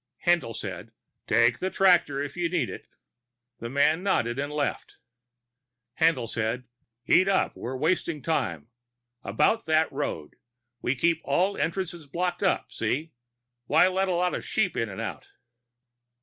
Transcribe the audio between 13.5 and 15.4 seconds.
Why let a lot of sheep in and out?"